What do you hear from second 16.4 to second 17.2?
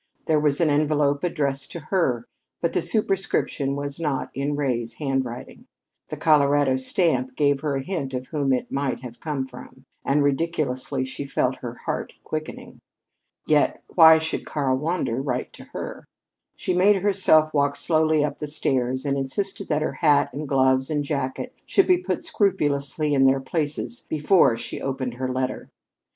She made